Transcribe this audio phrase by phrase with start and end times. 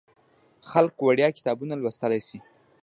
[0.69, 2.39] خلک وړیا کتابونه لوستلی شي.